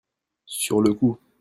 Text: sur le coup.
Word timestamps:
sur 0.47 0.81
le 0.81 0.93
coup. 0.95 1.17